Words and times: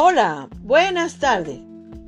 Hola, 0.00 0.48
buenas 0.62 1.18
tardes. 1.18 1.58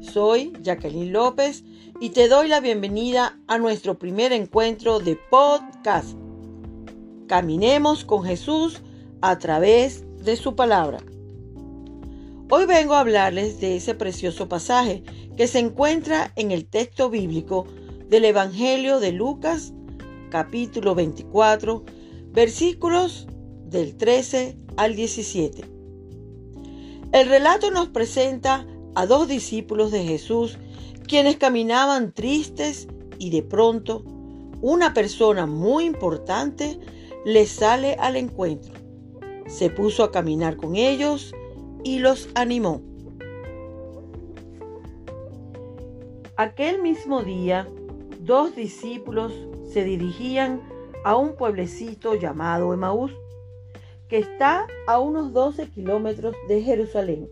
Soy 0.00 0.52
Jacqueline 0.62 1.12
López 1.12 1.64
y 2.00 2.10
te 2.10 2.28
doy 2.28 2.46
la 2.46 2.60
bienvenida 2.60 3.36
a 3.48 3.58
nuestro 3.58 3.98
primer 3.98 4.32
encuentro 4.32 5.00
de 5.00 5.16
podcast. 5.16 6.16
Caminemos 7.26 8.04
con 8.04 8.22
Jesús 8.22 8.80
a 9.22 9.40
través 9.40 10.04
de 10.22 10.36
su 10.36 10.54
palabra. 10.54 10.98
Hoy 12.48 12.64
vengo 12.66 12.94
a 12.94 13.00
hablarles 13.00 13.60
de 13.60 13.74
ese 13.74 13.96
precioso 13.96 14.48
pasaje 14.48 15.02
que 15.36 15.48
se 15.48 15.58
encuentra 15.58 16.32
en 16.36 16.52
el 16.52 16.66
texto 16.66 17.10
bíblico 17.10 17.66
del 18.08 18.24
Evangelio 18.24 19.00
de 19.00 19.10
Lucas, 19.10 19.72
capítulo 20.30 20.94
24, 20.94 21.82
versículos 22.28 23.26
del 23.64 23.96
13 23.96 24.56
al 24.76 24.94
17. 24.94 25.79
El 27.12 27.28
relato 27.28 27.72
nos 27.72 27.88
presenta 27.88 28.66
a 28.94 29.04
dos 29.04 29.26
discípulos 29.26 29.90
de 29.90 30.04
Jesús 30.04 30.58
quienes 31.08 31.38
caminaban 31.38 32.12
tristes 32.12 32.86
y 33.18 33.30
de 33.30 33.42
pronto 33.42 34.04
una 34.62 34.94
persona 34.94 35.46
muy 35.46 35.86
importante 35.86 36.78
les 37.24 37.50
sale 37.50 37.94
al 37.98 38.14
encuentro. 38.14 38.74
Se 39.48 39.70
puso 39.70 40.04
a 40.04 40.12
caminar 40.12 40.56
con 40.56 40.76
ellos 40.76 41.34
y 41.82 41.98
los 41.98 42.28
animó. 42.36 42.80
Aquel 46.36 46.80
mismo 46.80 47.24
día, 47.24 47.68
dos 48.20 48.54
discípulos 48.54 49.32
se 49.68 49.82
dirigían 49.82 50.62
a 51.04 51.16
un 51.16 51.34
pueblecito 51.34 52.14
llamado 52.14 52.72
Emaús 52.72 53.12
que 54.10 54.18
está 54.18 54.66
a 54.88 54.98
unos 54.98 55.32
12 55.32 55.68
kilómetros 55.68 56.34
de 56.48 56.60
Jerusalén. 56.62 57.28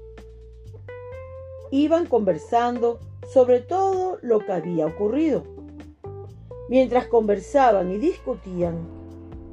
Iban 1.73 2.07
conversando 2.07 3.01
sobre 3.33 3.61
todo 3.61 4.19
lo 4.23 4.39
que 4.39 4.53
había 4.53 4.87
ocurrido. 4.87 5.43
Mientras 6.71 7.09
conversaban 7.09 7.91
y 7.91 7.99
discutían, 7.99 8.79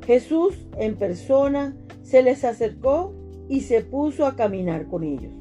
Jesús 0.05 0.55
en 0.77 0.97
persona 0.97 1.75
se 2.03 2.21
les 2.21 2.43
acercó 2.43 3.13
y 3.49 3.61
se 3.61 3.81
puso 3.81 4.27
a 4.27 4.35
caminar 4.35 4.87
con 4.87 5.03
ellos. 5.03 5.33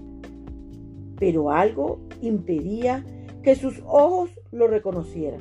Pero 1.18 1.50
algo 1.50 2.00
impedía 2.22 3.04
que 3.42 3.56
sus 3.56 3.82
ojos 3.86 4.30
lo 4.52 4.68
reconocieran. 4.68 5.40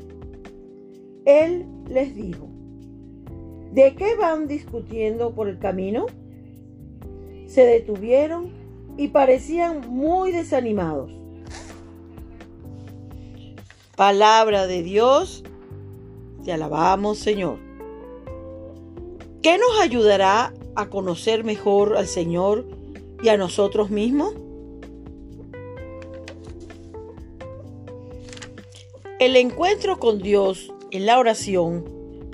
Él 1.23 1.65
les 1.87 2.13
dijo, 2.13 2.49
¿de 3.71 3.95
qué 3.95 4.15
van 4.15 4.47
discutiendo 4.47 5.33
por 5.33 5.47
el 5.47 5.57
camino? 5.57 6.07
Se 7.53 7.65
detuvieron 7.65 8.49
y 8.97 9.09
parecían 9.09 9.81
muy 9.87 10.31
desanimados. 10.31 11.11
Palabra 13.95 14.65
de 14.65 14.81
Dios, 14.81 15.43
te 16.43 16.51
alabamos 16.51 17.19
Señor. 17.19 17.59
¿Qué 19.43 19.59
nos 19.59 19.79
ayudará 19.81 20.51
a 20.75 20.89
conocer 20.89 21.43
mejor 21.43 21.95
al 21.95 22.07
Señor 22.07 22.65
y 23.21 23.29
a 23.29 23.37
nosotros 23.37 23.91
mismos? 23.91 24.33
El 29.19 29.35
encuentro 29.35 29.99
con 29.99 30.17
Dios 30.17 30.73
en 30.89 31.05
la 31.05 31.19
oración 31.19 31.85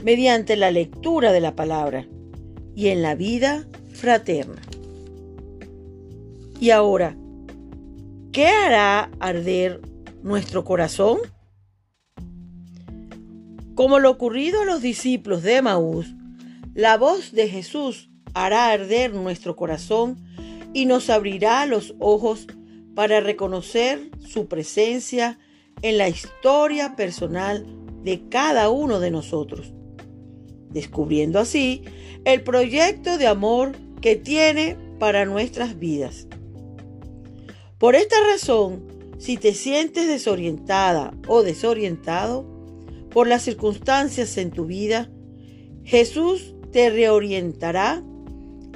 mediante 0.02 0.56
la 0.56 0.72
lectura 0.72 1.34
de 1.34 1.42
la 1.42 1.58
palabra 1.58 2.08
y 2.74 2.88
en 2.88 3.02
la 3.02 3.16
vida 3.16 3.68
fraterna. 3.92 4.62
Y 6.60 6.72
ahora, 6.72 7.16
¿qué 8.34 8.48
hará 8.48 9.10
arder 9.22 9.80
nuestro 10.24 10.66
corazón? 10.66 11.20
Como 13.76 14.00
lo 14.00 14.12
ocurrido 14.12 14.64
a 14.64 14.66
los 14.66 14.82
discípulos 14.82 15.42
de 15.42 15.62
Maús, 15.62 16.14
la 16.74 16.98
voz 16.98 17.32
de 17.32 17.48
Jesús 17.48 18.10
hará 18.34 18.72
arder 18.72 19.14
nuestro 19.14 19.56
corazón 19.56 20.18
y 20.74 20.86
nos 20.86 21.10
abrirá 21.10 21.66
los 21.66 21.96
ojos 21.98 22.48
para 22.94 23.22
reconocer 23.22 24.12
su 24.20 24.48
presencia 24.48 25.40
en 25.82 25.98
la 25.98 26.10
historia 26.10 26.98
personal 26.98 27.66
de 28.04 28.28
cada 28.28 28.70
uno 28.70 29.00
de 29.00 29.12
nosotros, 29.12 29.72
descubriendo 30.72 31.40
así 31.40 31.84
el 32.26 32.44
proyecto 32.44 33.18
de 33.18 33.28
amor 33.28 33.78
que 34.02 34.18
tiene 34.18 34.76
para 35.00 35.24
nuestras 35.24 35.80
vidas. 35.80 36.28
Por 37.80 37.96
esta 37.96 38.18
razón, 38.30 38.84
si 39.20 39.38
te 39.38 39.54
sientes 39.54 40.06
desorientada 40.06 41.14
o 41.30 41.44
desorientado 41.44 42.46
por 43.10 43.26
las 43.26 43.44
circunstancias 43.44 44.38
en 44.38 44.52
tu 44.52 44.66
vida, 44.66 45.10
Jesús 45.86 46.56
te 46.74 46.90
reorientará 46.90 48.04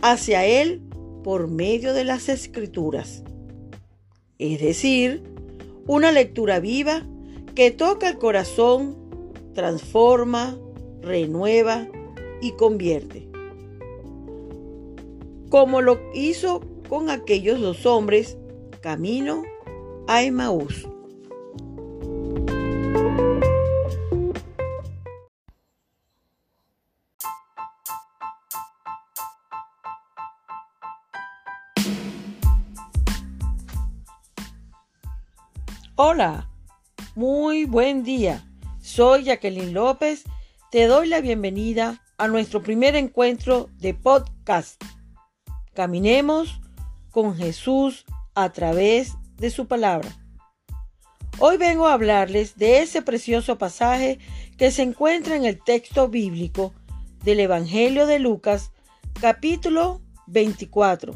hacia 0.01 0.45
Él 0.45 0.81
por 1.21 1.49
medio 1.49 1.93
de 1.93 2.05
las 2.05 2.29
escrituras. 2.29 3.23
Es 4.39 4.61
decir, 4.61 5.21
una 5.85 6.13
lectura 6.13 6.61
viva 6.61 7.05
que 7.55 7.71
toca 7.71 8.07
el 8.07 8.17
corazón, 8.17 8.95
transforma, 9.53 10.57
renueva 11.01 11.89
y 12.41 12.51
convierte. 12.53 13.27
Como 15.49 15.81
lo 15.81 15.99
hizo 16.13 16.61
con 16.87 17.09
aquellos 17.09 17.59
dos 17.59 17.85
hombres 17.85 18.37
Camino 18.83 19.43
a 20.09 20.23
Emaús. 20.23 20.85
Hola, 35.95 36.49
muy 37.15 37.63
buen 37.63 38.03
día. 38.03 38.43
Soy 38.81 39.23
Jacqueline 39.23 39.73
López. 39.73 40.25
Te 40.71 40.87
doy 40.87 41.07
la 41.07 41.21
bienvenida 41.21 42.03
a 42.17 42.27
nuestro 42.27 42.61
primer 42.61 42.97
encuentro 42.97 43.69
de 43.77 43.93
podcast. 43.93 44.83
Caminemos 45.73 46.59
con 47.11 47.33
Jesús 47.37 48.03
a 48.35 48.51
través 48.51 49.13
de 49.37 49.49
su 49.49 49.67
palabra. 49.67 50.09
Hoy 51.39 51.57
vengo 51.57 51.87
a 51.87 51.93
hablarles 51.93 52.57
de 52.57 52.81
ese 52.81 53.01
precioso 53.01 53.57
pasaje 53.57 54.19
que 54.57 54.71
se 54.71 54.83
encuentra 54.83 55.35
en 55.35 55.45
el 55.45 55.61
texto 55.61 56.07
bíblico 56.07 56.73
del 57.23 57.39
Evangelio 57.39 58.05
de 58.05 58.19
Lucas, 58.19 58.71
capítulo 59.19 60.01
24, 60.27 61.13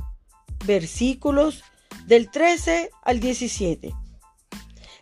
versículos 0.65 1.63
del 2.07 2.31
13 2.31 2.89
al 3.03 3.19
17. 3.19 3.93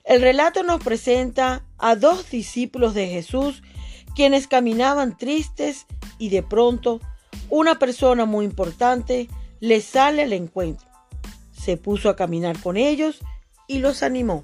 El 0.04 0.22
relato 0.22 0.64
nos 0.64 0.84
presenta 0.84 1.66
a 1.78 1.96
dos 1.96 2.30
discípulos 2.30 2.94
de 2.94 3.08
Jesús 3.08 3.64
quienes 4.16 4.48
caminaban 4.48 5.18
tristes 5.18 5.88
y 6.20 6.30
de 6.30 6.44
pronto 6.44 7.02
una 7.50 7.80
persona 7.80 8.26
muy 8.26 8.46
importante 8.46 9.28
les 9.60 9.84
sale 9.86 10.24
al 10.24 10.34
encuentro 10.34 10.95
se 11.66 11.78
puso 11.78 12.10
a 12.10 12.16
caminar 12.16 12.62
con 12.62 12.78
ellos 12.78 13.22
y 13.68 13.80
los 13.80 14.04
animó. 14.04 14.44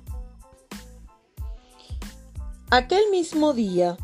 Aquel 2.71 3.03
mismo 3.11 3.53
día, 3.53 3.95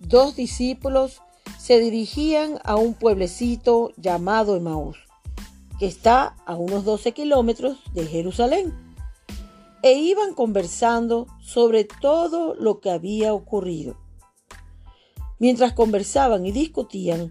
dos 0.00 0.34
discípulos 0.34 1.22
se 1.56 1.78
dirigían 1.78 2.58
a 2.64 2.74
un 2.74 2.94
pueblecito 2.94 3.92
llamado 3.96 4.56
Emaús, 4.56 4.98
que 5.78 5.86
está 5.86 6.34
a 6.46 6.56
unos 6.56 6.84
12 6.84 7.12
kilómetros 7.12 7.78
de 7.92 8.06
Jerusalén, 8.06 8.74
e 9.84 9.92
iban 9.92 10.34
conversando 10.34 11.28
sobre 11.40 11.84
todo 11.84 12.56
lo 12.56 12.80
que 12.80 12.90
había 12.90 13.34
ocurrido. 13.34 13.96
Mientras 15.38 15.74
conversaban 15.74 16.44
y 16.44 16.50
discutían, 16.50 17.30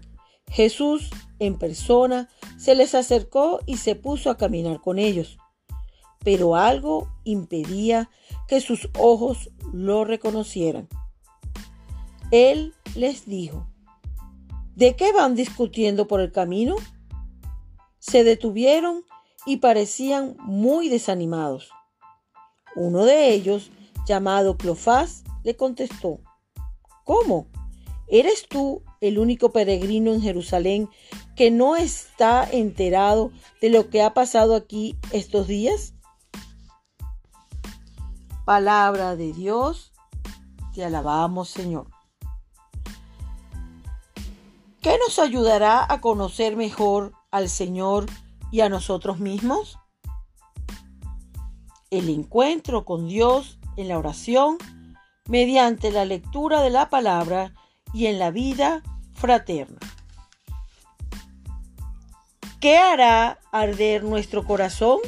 Jesús 0.50 1.10
en 1.38 1.58
persona 1.58 2.28
se 2.58 2.74
les 2.74 2.94
acercó 2.94 3.60
y 3.66 3.78
se 3.78 3.96
puso 3.96 4.30
a 4.30 4.36
caminar 4.36 4.80
con 4.80 4.98
ellos. 4.98 5.38
Pero 6.20 6.56
algo 6.56 7.12
impedía 7.24 8.10
que 8.48 8.60
sus 8.60 8.88
ojos 8.98 9.50
lo 9.72 10.04
reconocieran. 10.04 10.88
Él 12.30 12.74
les 12.94 13.26
dijo, 13.26 13.66
¿de 14.74 14.96
qué 14.96 15.12
van 15.12 15.34
discutiendo 15.34 16.06
por 16.06 16.20
el 16.20 16.32
camino? 16.32 16.76
Se 17.98 18.24
detuvieron 18.24 19.04
y 19.46 19.58
parecían 19.58 20.36
muy 20.38 20.88
desanimados. 20.88 21.70
Uno 22.76 23.04
de 23.04 23.34
ellos, 23.34 23.70
llamado 24.06 24.56
Clofás, 24.56 25.24
le 25.42 25.56
contestó, 25.56 26.20
¿Cómo? 27.04 27.48
¿Eres 28.08 28.48
tú 28.48 28.82
el 29.04 29.18
único 29.18 29.52
peregrino 29.52 30.14
en 30.14 30.22
Jerusalén 30.22 30.88
que 31.36 31.50
no 31.50 31.76
está 31.76 32.48
enterado 32.50 33.32
de 33.60 33.68
lo 33.68 33.90
que 33.90 34.02
ha 34.02 34.14
pasado 34.14 34.54
aquí 34.54 34.96
estos 35.12 35.46
días? 35.46 35.92
Palabra 38.46 39.14
de 39.14 39.34
Dios, 39.34 39.92
te 40.72 40.86
alabamos 40.86 41.50
Señor. 41.50 41.86
¿Qué 44.80 44.96
nos 44.98 45.18
ayudará 45.18 45.84
a 45.86 46.00
conocer 46.00 46.56
mejor 46.56 47.12
al 47.30 47.50
Señor 47.50 48.06
y 48.50 48.62
a 48.62 48.70
nosotros 48.70 49.18
mismos? 49.18 49.78
El 51.90 52.08
encuentro 52.08 52.86
con 52.86 53.06
Dios 53.06 53.58
en 53.76 53.88
la 53.88 53.98
oración 53.98 54.56
mediante 55.28 55.90
la 55.90 56.06
lectura 56.06 56.62
de 56.62 56.70
la 56.70 56.88
palabra 56.88 57.54
y 57.92 58.06
en 58.06 58.18
la 58.18 58.30
vida 58.30 58.82
fraterna. 59.14 59.78
¿Qué 62.60 62.78
hará 62.78 63.38
arder 63.52 64.04
nuestro 64.04 64.44
corazón? 64.44 65.00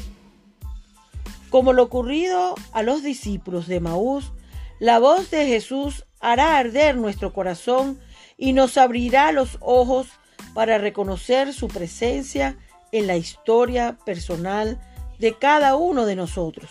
Como 1.51 1.73
lo 1.73 1.85
ocurrido 1.85 2.55
a 2.73 2.83
los 2.83 3.03
discípulos 3.03 3.67
de 3.67 3.81
Maús, 3.81 4.33
la 4.79 4.99
voz 4.99 5.31
de 5.31 5.47
Jesús 5.47 6.05
hará 6.21 6.59
arder 6.59 6.97
nuestro 6.97 7.33
corazón 7.33 7.99
y 8.37 8.53
nos 8.53 8.77
abrirá 8.77 9.33
los 9.33 9.59
ojos 9.61 10.09
para 10.55 10.79
reconocer 10.79 11.53
su 11.53 11.69
presencia 11.69 12.57
en 12.93 13.07
la 13.07 13.17
historia 13.17 13.99
personal 14.05 14.81
de 15.19 15.35
cada 15.39 15.77
uno 15.77 16.07
de 16.07 16.17
nosotros, 16.17 16.71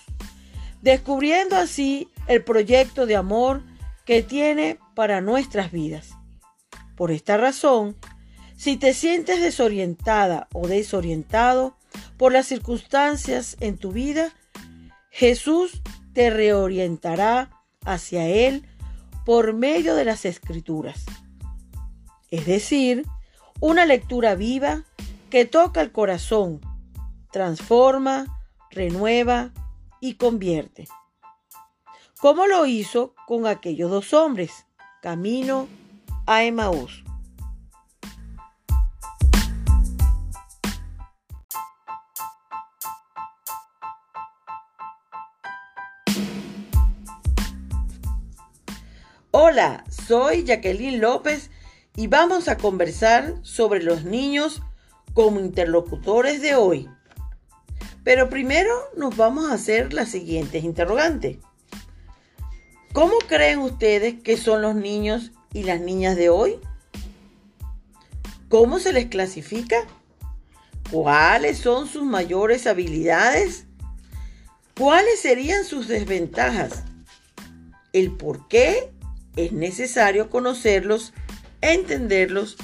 descubriendo 0.82 1.56
así 1.56 2.10
el 2.28 2.44
proyecto 2.44 3.06
de 3.06 3.16
amor 3.16 3.64
que 4.06 4.22
tiene 4.24 4.80
para 4.94 5.22
nuestras 5.22 5.72
vidas. 5.72 6.15
Por 6.96 7.12
esta 7.12 7.38
razón, 7.38 7.96
si 8.56 8.78
te 8.78 8.94
sientes 8.94 9.42
desorientada 9.42 10.48
o 10.54 10.68
desorientado 10.68 11.76
por 12.18 12.32
las 12.32 12.48
circunstancias 12.48 13.58
en 13.60 13.78
tu 13.78 13.92
vida, 13.92 14.34
Jesús 15.10 15.82
te 16.14 16.30
reorientará 16.30 17.52
hacia 17.84 18.28
Él 18.28 18.66
por 19.26 19.54
medio 19.54 19.96
de 19.96 20.06
las 20.06 20.26
escrituras. 20.26 21.06
Es 22.32 22.46
decir, 22.46 23.06
una 23.60 23.86
lectura 23.86 24.36
viva 24.36 24.84
que 25.30 25.46
toca 25.46 25.82
el 25.82 25.92
corazón, 25.92 26.62
transforma, 27.32 28.40
renueva 28.72 29.52
y 30.00 30.16
convierte. 30.16 30.88
Como 32.20 32.48
lo 32.48 32.66
hizo 32.66 33.14
con 33.28 33.46
aquellos 33.48 33.92
dos 33.92 34.14
hombres, 34.14 34.66
camino 35.02 35.68
a 36.26 36.44
Emaús. 36.44 37.04
Hola, 49.32 49.84
soy 49.90 50.44
Jacqueline 50.46 51.02
López 51.02 51.52
y 51.96 52.08
vamos 52.08 52.48
a 52.48 52.58
conversar 52.58 53.36
sobre 53.42 53.84
los 53.84 54.06
niños 54.06 54.62
como 55.14 55.40
interlocutores 55.40 56.42
de 56.42 56.56
hoy. 56.56 56.90
Pero 58.04 58.30
primero 58.30 58.72
nos 58.96 59.18
vamos 59.18 59.50
a 59.50 59.54
hacer 59.54 59.94
las 59.94 60.10
siguientes 60.10 60.64
interrogantes. 60.64 61.38
¿Cómo 62.94 63.18
creen 63.28 63.60
ustedes 63.60 64.22
que 64.22 64.38
son 64.38 64.62
los 64.62 64.76
niños 64.76 65.34
y 65.56 65.64
las 65.64 65.80
niñas 65.80 66.16
de 66.18 66.30
hoy? 66.30 66.60
¿Cómo 68.50 68.78
se 68.78 68.94
les 68.94 69.08
clasifica? 69.08 69.78
¿Cuáles 70.92 71.58
son 71.58 71.88
sus 71.88 72.04
mayores 72.04 72.68
habilidades? 72.68 73.66
¿Cuáles 74.78 75.20
serían 75.20 75.64
sus 75.64 75.88
desventajas? 75.88 76.84
¿El 77.94 78.12
por 78.12 78.48
qué 78.50 78.92
es 79.36 79.52
necesario 79.52 80.30
conocerlos, 80.30 81.14
entenderlos 81.62 82.58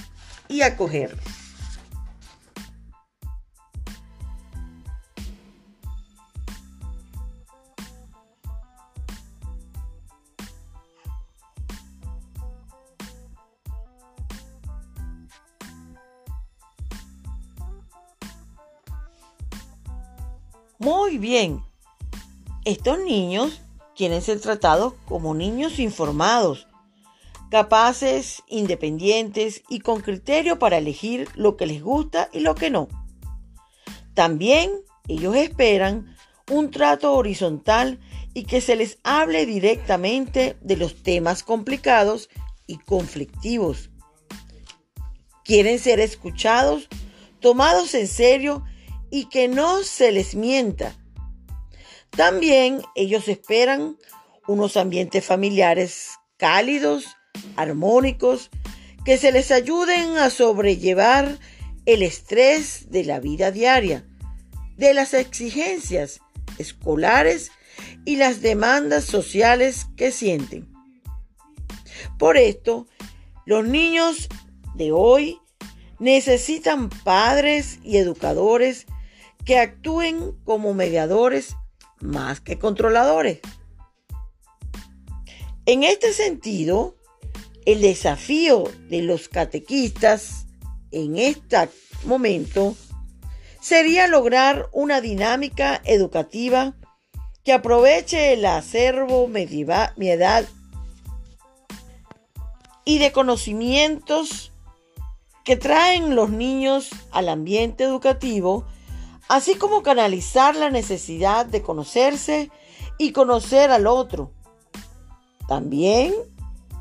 y 0.47 0.61
acogerlos. 0.61 1.40
Muy 20.81 21.19
bien. 21.19 21.63
Estos 22.65 22.97
niños 22.97 23.61
quieren 23.95 24.23
ser 24.23 24.39
tratados 24.39 24.95
como 25.05 25.35
niños 25.35 25.77
informados, 25.77 26.67
capaces, 27.51 28.41
independientes 28.47 29.61
y 29.69 29.81
con 29.81 30.01
criterio 30.01 30.57
para 30.57 30.79
elegir 30.79 31.29
lo 31.35 31.55
que 31.55 31.67
les 31.67 31.83
gusta 31.83 32.29
y 32.33 32.39
lo 32.39 32.55
que 32.55 32.71
no. 32.71 32.87
También 34.15 34.71
ellos 35.07 35.35
esperan 35.35 36.15
un 36.49 36.71
trato 36.71 37.13
horizontal 37.13 37.99
y 38.33 38.45
que 38.45 38.59
se 38.59 38.75
les 38.75 38.97
hable 39.03 39.45
directamente 39.45 40.57
de 40.61 40.77
los 40.77 41.03
temas 41.03 41.43
complicados 41.43 42.27
y 42.65 42.77
conflictivos. 42.77 43.91
Quieren 45.43 45.77
ser 45.77 45.99
escuchados, 45.99 46.87
tomados 47.39 47.93
en 47.93 48.07
serio 48.07 48.63
y 49.11 49.25
que 49.25 49.47
no 49.47 49.83
se 49.83 50.11
les 50.11 50.33
mienta 50.35 50.95
también 52.11 52.81
ellos 52.95 53.27
esperan 53.29 53.97
unos 54.47 54.75
ambientes 54.75 55.25
familiares 55.25 56.09
cálidos, 56.37 57.05
armónicos, 57.55 58.49
que 59.05 59.17
se 59.17 59.31
les 59.31 59.49
ayuden 59.51 60.17
a 60.17 60.29
sobrellevar 60.29 61.39
el 61.85 62.03
estrés 62.03 62.91
de 62.91 63.05
la 63.05 63.19
vida 63.19 63.51
diaria, 63.51 64.05
de 64.75 64.93
las 64.93 65.13
exigencias 65.13 66.19
escolares 66.57 67.51
y 68.05 68.17
las 68.17 68.41
demandas 68.41 69.05
sociales 69.05 69.87
que 69.95 70.11
sienten. 70.11 70.69
Por 72.19 72.37
esto, 72.37 72.87
los 73.45 73.65
niños 73.65 74.27
de 74.75 74.91
hoy 74.91 75.39
necesitan 75.97 76.89
padres 76.89 77.79
y 77.83 77.97
educadores 77.97 78.85
que 79.45 79.59
actúen 79.59 80.33
como 80.43 80.73
mediadores 80.73 81.55
más 81.99 82.39
que 82.41 82.57
controladores. 82.59 83.39
En 85.65 85.83
este 85.83 86.13
sentido, 86.13 86.95
el 87.65 87.81
desafío 87.81 88.63
de 88.89 89.03
los 89.03 89.29
catequistas 89.29 90.47
en 90.91 91.17
este 91.17 91.69
momento 92.03 92.75
sería 93.61 94.07
lograr 94.07 94.69
una 94.71 95.01
dinámica 95.01 95.81
educativa 95.85 96.75
que 97.43 97.53
aproveche 97.53 98.33
el 98.33 98.45
acervo 98.45 99.27
medieval, 99.27 100.47
y 102.83 102.97
de 102.97 103.11
conocimientos 103.11 104.51
que 105.43 105.55
traen 105.55 106.15
los 106.15 106.29
niños 106.29 106.89
al 107.11 107.29
ambiente 107.29 107.83
educativo 107.83 108.65
así 109.31 109.55
como 109.55 109.81
canalizar 109.81 110.57
la 110.57 110.69
necesidad 110.69 111.45
de 111.45 111.61
conocerse 111.61 112.51
y 112.97 113.13
conocer 113.13 113.71
al 113.71 113.87
otro. 113.87 114.33
También 115.47 116.13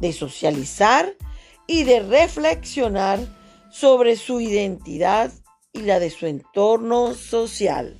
de 0.01 0.13
socializar 0.13 1.15
y 1.69 1.85
de 1.85 2.01
reflexionar 2.01 3.21
sobre 3.71 4.17
su 4.17 4.41
identidad 4.41 5.31
y 5.73 5.83
la 5.83 6.01
de 6.01 6.11
su 6.11 6.27
entorno 6.27 7.15
social. 7.15 8.00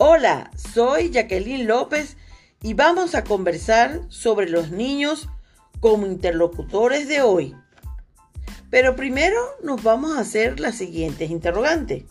Hola, 0.00 0.52
soy 0.54 1.10
Jacqueline 1.10 1.66
López 1.66 2.16
y 2.62 2.74
vamos 2.74 3.16
a 3.16 3.24
conversar 3.24 4.02
sobre 4.06 4.48
los 4.48 4.70
niños 4.70 5.28
como 5.80 6.06
interlocutores 6.06 7.08
de 7.08 7.20
hoy. 7.20 7.56
Pero 8.70 8.94
primero 8.94 9.36
nos 9.60 9.82
vamos 9.82 10.16
a 10.16 10.20
hacer 10.20 10.60
las 10.60 10.76
siguientes 10.76 11.32
interrogantes. 11.32 12.04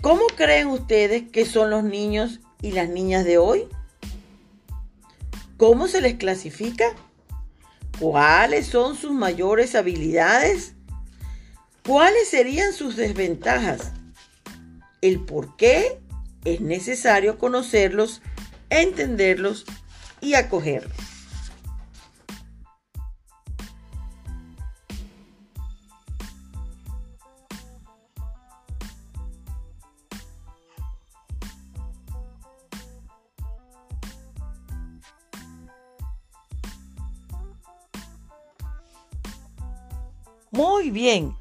¿Cómo 0.00 0.22
creen 0.34 0.68
ustedes 0.68 1.28
que 1.28 1.44
son 1.44 1.68
los 1.68 1.84
niños 1.84 2.40
y 2.62 2.72
las 2.72 2.88
niñas 2.88 3.26
de 3.26 3.36
hoy? 3.36 3.68
¿Cómo 5.58 5.88
se 5.88 6.00
les 6.00 6.14
clasifica? 6.14 6.86
¿Cuáles 7.98 8.66
son 8.66 8.96
sus 8.96 9.12
mayores 9.12 9.74
habilidades? 9.74 10.72
¿Cuáles 11.86 12.30
serían 12.30 12.72
sus 12.72 12.96
desventajas? 12.96 13.92
¿El 15.02 15.20
por 15.20 15.54
qué 15.58 16.00
es 16.44 16.60
necesario 16.60 17.38
conocerlos, 17.38 18.22
entenderlos 18.70 19.66
y 20.20 20.34
acogerlos. 20.34 20.92
Muy 40.52 40.90
bien, 40.90 41.36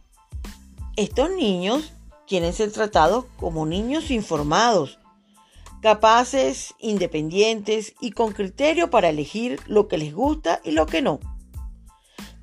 estos 0.96 1.32
niños 1.32 1.94
quieren 2.29 2.53
ser 2.53 2.71
tratados 2.71 3.25
como 3.38 3.65
niños 3.65 4.12
informados, 4.12 5.00
capaces, 5.81 6.75
independientes 6.77 7.95
y 8.00 8.12
con 8.12 8.33
criterio 8.33 8.91
para 8.91 9.09
elegir 9.09 9.59
lo 9.65 9.88
que 9.88 9.98
les 9.98 10.13
gusta 10.13 10.62
y 10.63 10.71
lo 10.71 10.86
que 10.86 11.01
no. 11.01 11.19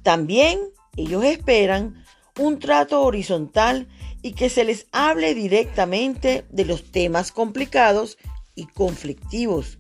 También 0.03 0.59
ellos 0.97 1.25
esperan 1.25 2.05
un 2.37 2.59
trato 2.59 3.03
horizontal 3.03 3.89
y 4.23 4.33
que 4.33 4.51
se 4.51 4.65
les 4.65 4.89
hable 4.91 5.35
directamente 5.35 6.45
de 6.51 6.65
los 6.65 6.91
temas 6.91 7.31
complicados 7.31 8.19
y 8.57 8.67
conflictivos. 8.67 9.79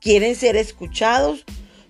Quieren 0.00 0.36
ser 0.36 0.56
escuchados, 0.56 1.44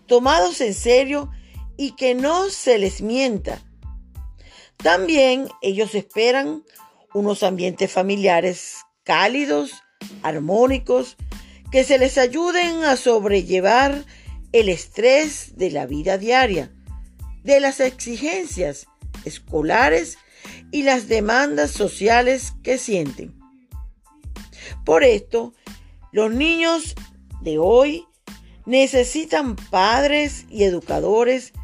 tomados 0.06 0.62
en 0.62 0.73
serio 0.73 1.30
y 1.76 1.90
que 1.90 2.14
no 2.14 2.49
se 2.49 2.78
les 2.78 3.02
mienta. 3.02 3.61
También 4.85 5.49
ellos 5.62 5.95
esperan 5.95 6.62
unos 7.14 7.43
ambientes 7.43 7.91
familiares 7.91 8.83
cálidos, 9.03 9.73
armónicos, 10.23 11.17
que 11.73 11.85
se 11.85 11.97
les 11.97 12.19
ayuden 12.19 12.85
a 12.85 12.97
sobrellevar 12.97 14.05
el 14.53 14.69
estrés 14.69 15.57
de 15.57 15.71
la 15.71 15.87
vida 15.87 16.19
diaria, 16.19 16.71
de 17.43 17.61
las 17.61 17.81
exigencias 17.81 18.87
escolares 19.25 20.19
y 20.71 20.83
las 20.83 21.09
demandas 21.09 21.71
sociales 21.71 22.53
que 22.62 22.76
sienten. 22.76 23.41
Por 24.85 25.03
esto, 25.03 25.55
los 26.12 26.31
niños 26.31 26.95
de 27.41 27.57
hoy 27.57 28.05
necesitan 28.67 29.57
padres 29.57 30.45
y 30.50 30.64
educadores 30.64 31.55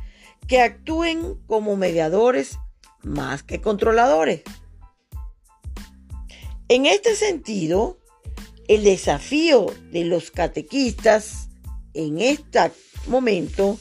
que 0.49 0.63
actúen 0.63 1.35
como 1.47 1.77
mediadores 1.77 2.59
más 3.03 3.43
que 3.43 3.61
controladores. 3.61 4.43
En 6.69 6.87
este 6.87 7.17
sentido, 7.17 7.99
el 8.69 8.85
desafío 8.85 9.67
de 9.91 10.05
los 10.05 10.31
catequistas 10.31 11.49
en 11.95 12.21
este 12.21 12.71
momento 13.07 13.79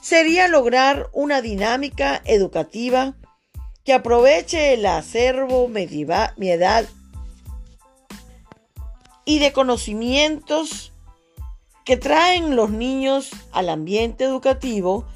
sería 0.00 0.48
lograr 0.48 1.10
una 1.12 1.42
dinámica 1.42 2.22
educativa 2.24 3.14
que 3.84 3.92
aproveche 3.92 4.74
el 4.74 4.86
acervo 4.86 5.68
medieval 5.68 6.88
y 9.24 9.38
de 9.38 9.52
conocimientos 9.52 10.92
que 11.84 11.96
traen 11.96 12.56
los 12.56 12.70
niños 12.70 13.30
al 13.52 13.68
ambiente 13.68 14.24
educativo, 14.24 15.06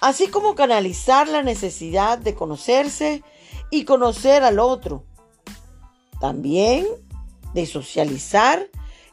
así 0.00 0.28
como 0.28 0.54
canalizar 0.54 1.28
la 1.28 1.42
necesidad 1.42 2.18
de 2.18 2.34
conocerse 2.34 3.22
y 3.70 3.84
conocer 3.84 4.42
al 4.42 4.58
otro. 4.58 5.04
También 6.20 6.86
de 7.54 7.66
socializar 7.66 8.68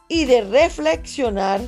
y 0.08 0.24
de 0.24 0.42
reflexionar 0.42 1.60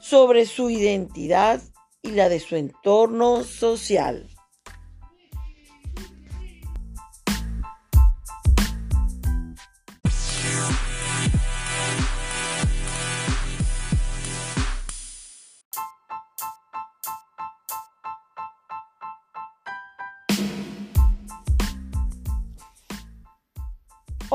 sobre 0.00 0.46
su 0.46 0.70
identidad 0.70 1.60
y 2.02 2.10
la 2.10 2.28
de 2.28 2.40
su 2.40 2.56
entorno 2.56 3.42
social. 3.44 4.28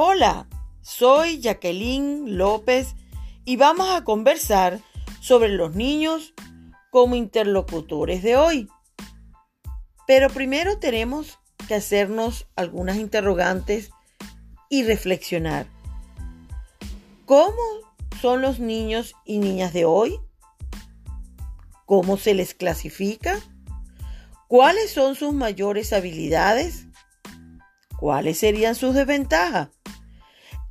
Hola, 0.04 0.48
soy 0.82 1.40
Jacqueline 1.42 2.36
López 2.36 2.96
y 3.46 3.58
vamos 3.58 3.88
a 3.92 4.04
conversar 4.04 4.80
sobre 5.20 5.50
los 5.50 5.76
niños 5.76 6.34
como 6.90 7.14
interlocutores 7.16 8.24
de 8.24 8.36
hoy. 8.36 8.68
Pero 10.08 10.32
primero 10.32 10.80
tenemos 10.80 11.38
que 11.68 11.76
hacernos 11.76 12.48
algunas 12.56 12.98
interrogantes 12.98 13.92
y 14.70 14.86
reflexionar. 14.86 15.68
¿Cómo 17.28 17.62
son 18.20 18.42
los 18.42 18.58
niños 18.58 19.14
y 19.24 19.38
niñas 19.38 19.72
de 19.72 19.86
hoy? 19.86 20.20
¿Cómo 21.86 22.18
se 22.18 22.34
les 22.34 22.56
clasifica? 22.56 23.40
¿Cuáles 24.48 24.90
son 24.90 25.14
sus 25.14 25.32
mayores 25.32 25.94
habilidades? 25.94 26.88
¿Cuáles 28.00 28.40
serían 28.40 28.74
sus 28.74 28.96
desventajas? 28.96 29.70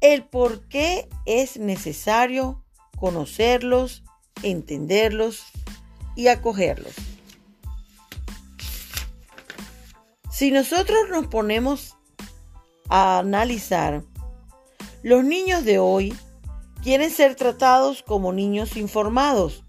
El 0.01 0.25
por 0.25 0.67
qué 0.69 1.09
es 1.27 1.59
necesario 1.59 2.63
conocerlos, 2.99 4.03
entenderlos 4.43 5.45
y 6.17 6.29
acogerlos. 6.29 6.95
Si 10.31 10.51
nosotros 10.51 11.09
nos 11.11 11.27
ponemos 11.27 11.97
a 12.89 13.19
analizar, 13.19 14.03
los 15.03 15.25
niños 15.25 15.65
de 15.65 15.79
hoy 15.79 16.15
quieren 16.83 17.11
ser 17.11 17.35
tratados 17.35 18.03
como 18.03 18.33
niños 18.33 18.77
informados, 18.77 19.65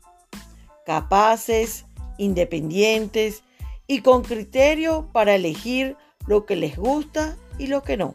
capaces, 0.86 1.86
independientes 2.18 3.44
y 3.88 4.02
con 4.02 4.24
criterio 4.24 5.10
para 5.12 5.36
elegir 5.36 5.98
lo 6.28 6.46
que 6.46 6.56
les 6.56 6.78
gusta 6.78 7.38
y 7.58 7.68
lo 7.68 7.84
que 7.84 7.98
no. 7.98 8.14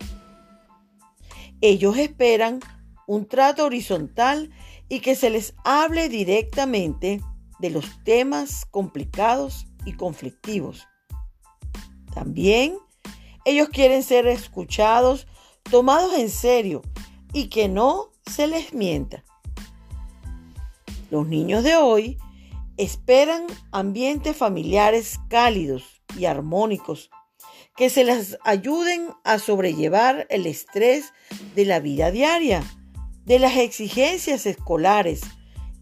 Ellos 1.60 1.96
esperan 1.96 2.60
un 3.06 3.26
trato 3.26 3.64
horizontal 3.64 4.50
y 4.88 5.00
que 5.00 5.14
se 5.14 5.30
les 5.30 5.54
hable 5.64 6.08
directamente 6.08 7.20
de 7.58 7.70
los 7.70 8.02
temas 8.04 8.66
complicados 8.66 9.66
y 9.84 9.94
conflictivos. 9.94 10.86
También 12.14 12.76
ellos 13.44 13.68
quieren 13.68 14.02
ser 14.02 14.26
escuchados, 14.26 15.26
tomados 15.70 16.14
en 16.14 16.30
serio 16.30 16.82
y 17.32 17.48
que 17.48 17.68
no 17.68 18.10
se 18.26 18.46
les 18.46 18.75
mienta. 18.75 19.25
Los 21.10 21.26
niños 21.26 21.62
de 21.62 21.76
hoy 21.76 22.18
esperan 22.76 23.46
ambientes 23.70 24.36
familiares 24.36 25.18
cálidos 25.28 26.02
y 26.18 26.25
armónicos 26.25 27.10
que 27.76 27.90
se 27.90 28.04
les 28.04 28.38
ayuden 28.45 29.11
a 29.25 29.38
sobrellevar 29.38 30.26
el 30.30 30.47
estrés 30.47 31.12
de 31.54 31.64
la 31.64 31.80
vida 31.80 32.11
diaria, 32.11 32.62
de 33.25 33.38
las 33.38 33.56
exigencias 33.56 34.47
escolares 34.47 35.21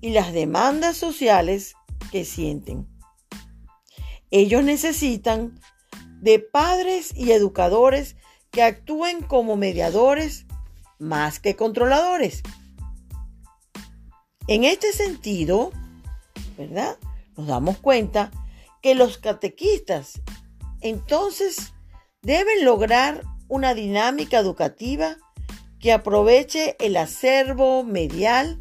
y 0.01 0.11
las 0.11 0.33
demandas 0.33 0.97
sociales 0.97 1.75
que 2.11 2.25
sienten. 2.25 2.89
Ellos 4.31 4.65
necesitan 4.65 5.61
de 6.21 6.41
padres 6.41 7.13
y 7.15 7.33
educadores 7.33 8.17
que 8.51 8.63
actúen 8.63 9.23
como 9.23 9.57
mediadores 9.57 10.47
más 10.99 11.39
que 11.39 11.55
controladores. 11.55 12.43
En 14.47 14.65
este 14.65 14.93
sentido, 14.93 15.71
¿verdad? 16.57 16.99
Nos 17.37 17.47
damos 17.47 17.79
cuenta 17.79 18.31
que 18.83 18.95
los 18.95 19.19
catequistas 19.19 20.21
entonces 20.81 21.73
deben 22.25 22.65
lograr 22.65 23.23
una 23.49 23.75
dinámica 23.75 24.39
educativa 24.39 25.17
que 25.79 25.93
aproveche 25.93 26.77
el 26.81 26.97
acervo 26.97 27.85
medial 27.85 28.59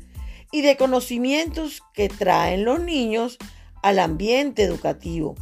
y 0.52 0.62
de 0.62 0.78
conocimientos 0.78 1.82
que 1.94 2.10
traen 2.10 2.66
los 2.66 2.80
niños 2.82 3.38
al 3.82 4.00
ambiente 4.00 4.64
educativo, 4.64 5.36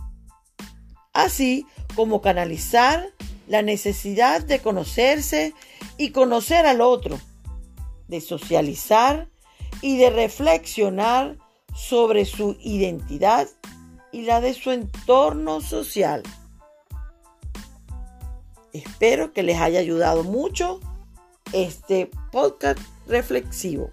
así 1.14 1.66
como 1.96 2.22
canalizar 2.22 3.14
la 3.48 3.62
necesidad 3.64 4.42
de 4.42 4.60
conocerse 4.60 5.54
y 5.98 6.12
conocer 6.12 6.66
al 6.66 6.82
otro, 6.82 7.20
de 8.08 8.22
socializar 8.22 9.30
y 9.82 9.98
de 9.98 10.12
reflexionar 10.12 11.38
sobre 11.76 12.26
su 12.26 12.58
identidad 12.62 13.48
y 14.12 14.22
la 14.22 14.40
de 14.40 14.54
su 14.54 14.72
entorno 14.72 15.62
social. 15.62 16.24
Espero 18.74 19.34
que 19.34 19.44
les 19.44 19.60
haya 19.60 19.80
ayudado 19.80 20.24
mucho 20.24 20.80
este 21.52 22.10
podcast 22.32 22.80
reflexivo. 23.08 23.92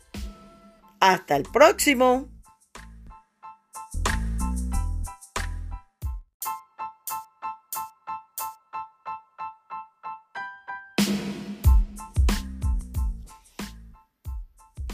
Hasta 1.00 1.36
el 1.36 1.42
próximo. 1.44 2.28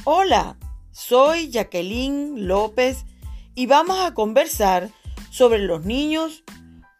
Hola, 0.06 0.58
soy 0.92 1.50
Jacqueline 1.50 2.46
López 2.46 3.04
y 3.54 3.66
vamos 3.66 4.00
a 4.00 4.12
conversar 4.12 4.90
sobre 5.30 5.58
los 5.58 5.84
niños 5.84 6.44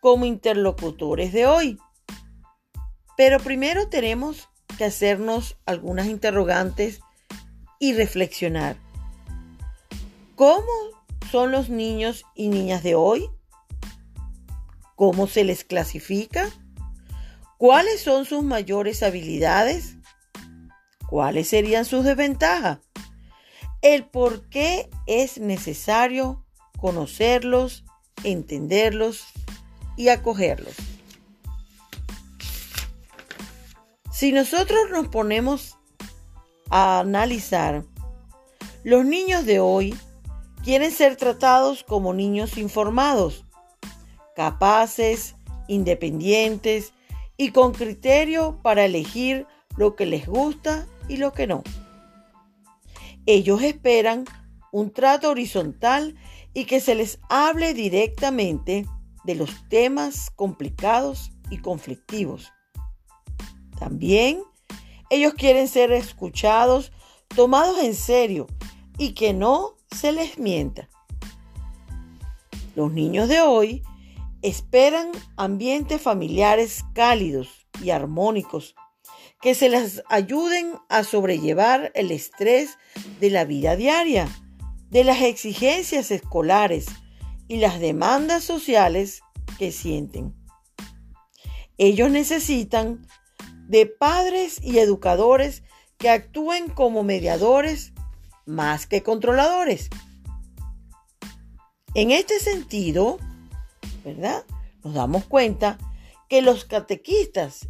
como 0.01 0.25
interlocutores 0.25 1.33
de 1.33 1.47
hoy. 1.47 1.79
Pero 3.17 3.39
primero 3.41 3.89
tenemos 3.89 4.49
que 4.77 4.85
hacernos 4.85 5.57
algunas 5.67 6.07
interrogantes 6.07 7.01
y 7.79 7.93
reflexionar. 7.93 8.77
¿Cómo 10.37 10.73
son 11.31 11.53
los 11.53 11.69
niños 11.69 12.25
y 12.35 12.49
niñas 12.49 12.83
de 12.83 12.95
hoy? 12.95 13.29
¿Cómo 14.97 15.27
se 15.27 15.45
les 15.45 15.65
clasifica? 15.65 16.51
¿Cuáles 17.59 18.01
son 18.01 18.25
sus 18.25 18.43
mayores 18.43 19.03
habilidades? 19.03 19.97
¿Cuáles 21.09 21.49
serían 21.49 21.85
sus 21.85 22.05
desventajas? 22.05 22.79
El 23.83 24.07
por 24.07 24.49
qué 24.49 24.89
es 25.07 25.39
necesario 25.39 26.45
conocerlos, 26.79 27.85
entenderlos 28.25 29.25
y 29.97 30.09
acogerlos. 30.09 30.75
Si 34.15 34.31
nosotros 34.31 34.91
nos 34.93 35.09
ponemos 35.09 35.77
a 36.71 37.01
analizar, 37.01 37.83
los 38.85 39.05
niños 39.05 39.45
de 39.45 39.59
hoy 39.59 39.93
quieren 40.63 40.93
ser 40.93 41.17
tratados 41.17 41.83
como 41.83 42.15
niños 42.15 42.57
informados, 42.57 43.45
capaces, 44.37 45.35
independientes 45.67 46.93
y 47.37 47.51
con 47.51 47.73
criterio 47.73 48.61
para 48.63 48.85
elegir 48.85 49.49
lo 49.77 49.97
que 49.97 50.07
les 50.07 50.29
gusta 50.29 50.87
y 51.09 51.17
lo 51.17 51.33
que 51.33 51.49
no. 51.49 51.65
Ellos 53.27 53.65
esperan 53.65 54.27
un 54.71 54.93
trato 54.93 55.29
horizontal 55.29 56.15
y 56.53 56.67
que 56.67 56.79
se 56.79 56.95
les 56.95 57.19
hable 57.29 57.75
directamente 57.75 58.87
de 59.25 59.35
los 59.35 59.69
temas 59.69 60.31
complicados 60.37 61.33
y 61.51 61.59
conflictivos. 61.59 62.53
También 63.79 64.43
ellos 65.11 65.35
quieren 65.35 65.69
ser 65.69 65.93
escuchados, 65.93 66.93
tomados 67.29 67.79
en 67.81 67.95
serio 67.95 68.47
y 68.99 69.13
que 69.13 69.33
no 69.33 69.77
se 69.91 70.13
les 70.13 70.39
mienta. 70.39 70.89
Los 72.75 72.93
niños 72.93 73.29
de 73.29 73.41
hoy 73.41 73.83
esperan 74.43 75.11
ambientes 75.37 76.03
familiares 76.03 76.85
cálidos 76.93 77.67
y 77.83 77.91
armónicos 77.91 78.75
que 79.41 79.55
se 79.55 79.69
les 79.69 80.03
ayuden 80.09 80.75
a 80.89 81.05
sobrellevar 81.05 81.93
el 81.95 82.11
estrés 82.11 82.79
de 83.21 83.31
la 83.31 83.45
vida 83.45 83.77
diaria, 83.77 84.29
de 84.91 85.05
las 85.05 85.23
exigencias 85.23 86.11
escolares 86.11 86.87
y 87.47 87.59
las 87.59 87.79
demandas 87.79 88.43
sociales 88.45 89.21
que 89.59 89.71
sienten. 89.71 90.35
Ellos 91.77 92.11
necesitan 92.11 93.07
de 93.69 93.87
padres 93.87 94.59
y 94.63 94.79
educadores 94.79 95.63
que 95.99 96.11
actúen 96.11 96.69
como 96.69 97.03
mediadores 97.03 97.93
más 98.47 98.87
que 98.87 99.03
controladores. 99.03 99.89
En 101.95 102.11
este 102.11 102.41
sentido, 102.41 103.19
¿verdad? 104.05 104.45
Nos 104.83 104.95
damos 104.95 105.25
cuenta 105.25 105.79
que 106.29 106.43
los 106.43 106.65
catequistas 106.65 107.69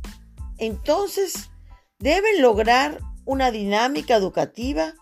entonces 0.59 1.51
deben 1.99 2.41
lograr 2.41 3.01
una 3.25 3.51
dinámica 3.51 4.17
educativa 4.17 4.95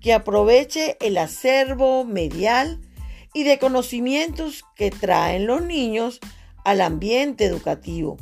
que 0.00 0.12
aproveche 0.12 0.96
el 1.00 1.18
acervo 1.18 2.04
medial 2.04 2.80
y 3.34 3.44
de 3.44 3.58
conocimientos 3.58 4.64
que 4.74 4.90
traen 4.90 5.46
los 5.46 5.62
niños 5.62 6.20
al 6.64 6.80
ambiente 6.80 7.44
educativo, 7.44 8.16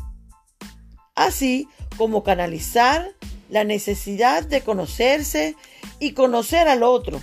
así 1.17 1.69
como 1.97 2.23
canalizar 2.23 3.15
la 3.49 3.65
necesidad 3.65 4.45
de 4.45 4.61
conocerse 4.63 5.57
y 5.99 6.13
conocer 6.13 6.69
al 6.69 6.83
otro, 6.83 7.21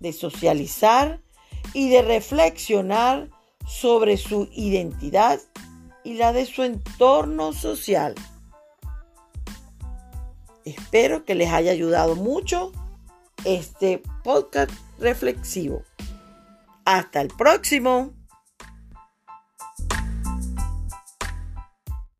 de 0.00 0.12
socializar 0.12 1.20
y 1.72 1.88
de 1.88 2.02
reflexionar 2.02 3.30
sobre 3.66 4.16
su 4.16 4.48
identidad 4.52 5.40
y 6.04 6.14
la 6.14 6.32
de 6.32 6.46
su 6.46 6.62
entorno 6.62 7.52
social. 7.52 8.14
Espero 10.64 11.24
que 11.24 11.34
les 11.34 11.52
haya 11.52 11.70
ayudado 11.70 12.16
mucho 12.16 12.72
este 13.44 14.02
podcast 14.24 14.70
reflexivo. 14.98 15.82
Hasta 16.84 17.20
el 17.20 17.28
próximo. 17.28 18.15